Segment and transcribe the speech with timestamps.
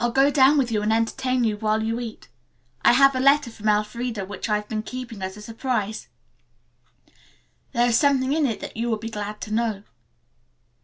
[0.00, 2.26] I'll go down with you and entertain you while you eat.
[2.84, 6.08] I have a letter from Elfreda which I've been keeping as a surprise.
[7.70, 9.82] There is something in it that you will be glad to know."